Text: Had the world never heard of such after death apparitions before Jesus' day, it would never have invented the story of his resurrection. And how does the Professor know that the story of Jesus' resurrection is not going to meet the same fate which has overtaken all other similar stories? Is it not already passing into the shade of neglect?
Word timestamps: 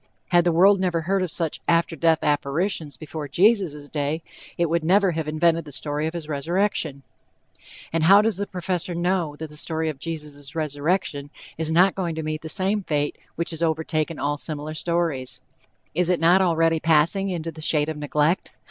Had 0.29 0.45
the 0.45 0.51
world 0.51 0.79
never 0.79 1.01
heard 1.01 1.21
of 1.21 1.29
such 1.29 1.61
after 1.67 1.95
death 1.95 2.23
apparitions 2.23 2.97
before 2.97 3.27
Jesus' 3.27 3.87
day, 3.87 4.23
it 4.57 4.67
would 4.67 4.83
never 4.83 5.11
have 5.11 5.27
invented 5.27 5.63
the 5.63 5.71
story 5.71 6.07
of 6.07 6.15
his 6.15 6.27
resurrection. 6.27 7.03
And 7.93 8.05
how 8.05 8.23
does 8.23 8.37
the 8.37 8.47
Professor 8.47 8.95
know 8.95 9.35
that 9.35 9.51
the 9.51 9.57
story 9.57 9.89
of 9.89 9.99
Jesus' 9.99 10.55
resurrection 10.55 11.29
is 11.55 11.71
not 11.71 11.93
going 11.93 12.15
to 12.15 12.23
meet 12.23 12.41
the 12.41 12.49
same 12.49 12.81
fate 12.81 13.15
which 13.35 13.51
has 13.51 13.61
overtaken 13.61 14.17
all 14.17 14.33
other 14.33 14.39
similar 14.41 14.73
stories? 14.73 15.39
Is 15.93 16.09
it 16.09 16.19
not 16.19 16.41
already 16.41 16.79
passing 16.79 17.29
into 17.29 17.51
the 17.51 17.61
shade 17.61 17.87
of 17.87 17.95
neglect? 17.95 18.53